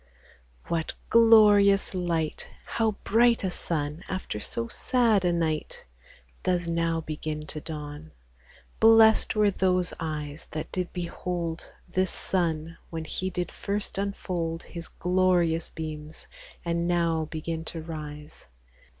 What 0.65 0.93
glorious 1.11 1.93
light! 1.93 2.47
How 2.65 2.93
bright 3.03 3.43
a 3.43 3.51
Sun 3.51 4.03
after 4.09 4.39
so 4.39 4.67
sad 4.67 5.23
a 5.23 5.31
night 5.31 5.85
Does 6.41 6.67
now 6.67 7.01
begin 7.01 7.45
to 7.45 7.61
dawn! 7.61 8.09
Bless'd 8.79 9.35
were 9.35 9.51
those 9.51 9.93
eyes 9.99 10.47
That 10.49 10.71
did 10.71 10.91
behold 10.91 11.69
This 11.87 12.09
Sun, 12.09 12.79
when 12.89 13.05
He 13.05 13.29
did 13.29 13.51
first 13.51 13.99
unfold 13.99 14.63
His 14.63 14.87
glorious 14.87 15.69
beams, 15.69 16.25
and 16.65 16.87
now 16.87 17.25
begin 17.29 17.63
to 17.65 17.79
rise. 17.83 18.47